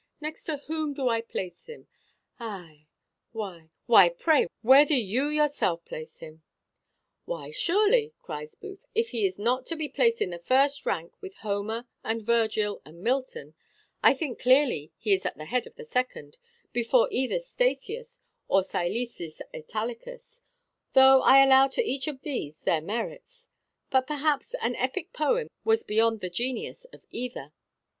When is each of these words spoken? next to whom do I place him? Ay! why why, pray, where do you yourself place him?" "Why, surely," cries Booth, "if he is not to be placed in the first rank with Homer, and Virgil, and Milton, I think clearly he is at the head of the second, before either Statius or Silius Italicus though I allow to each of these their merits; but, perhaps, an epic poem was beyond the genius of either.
next 0.19 0.45
to 0.45 0.57
whom 0.65 0.95
do 0.95 1.07
I 1.09 1.21
place 1.21 1.65
him? 1.67 1.85
Ay! 2.39 2.87
why 3.33 3.69
why, 3.85 4.09
pray, 4.09 4.47
where 4.63 4.83
do 4.83 4.95
you 4.95 5.27
yourself 5.27 5.85
place 5.85 6.17
him?" 6.21 6.41
"Why, 7.25 7.51
surely," 7.51 8.15
cries 8.23 8.55
Booth, 8.55 8.87
"if 8.95 9.09
he 9.11 9.27
is 9.27 9.37
not 9.37 9.67
to 9.67 9.75
be 9.75 9.87
placed 9.87 10.19
in 10.19 10.31
the 10.31 10.39
first 10.39 10.87
rank 10.87 11.13
with 11.21 11.35
Homer, 11.43 11.85
and 12.03 12.25
Virgil, 12.25 12.81
and 12.83 13.03
Milton, 13.03 13.53
I 14.01 14.15
think 14.15 14.39
clearly 14.39 14.91
he 14.97 15.13
is 15.13 15.23
at 15.23 15.37
the 15.37 15.45
head 15.45 15.67
of 15.67 15.75
the 15.75 15.85
second, 15.85 16.39
before 16.73 17.07
either 17.11 17.39
Statius 17.39 18.21
or 18.47 18.63
Silius 18.63 19.39
Italicus 19.53 20.41
though 20.93 21.21
I 21.21 21.43
allow 21.43 21.67
to 21.67 21.83
each 21.85 22.07
of 22.07 22.21
these 22.21 22.57
their 22.61 22.81
merits; 22.81 23.49
but, 23.91 24.07
perhaps, 24.07 24.55
an 24.61 24.75
epic 24.77 25.13
poem 25.13 25.47
was 25.63 25.83
beyond 25.83 26.21
the 26.21 26.29
genius 26.31 26.85
of 26.85 27.05
either. 27.11 27.53